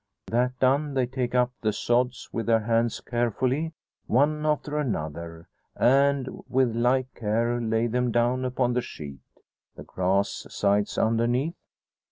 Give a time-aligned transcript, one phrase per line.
[0.31, 3.73] That done, they take up the sods with their hands, carefully,
[4.07, 9.21] one after another; and, with like care, lay them down upon the sheet,
[9.75, 11.53] the grass sides underneath.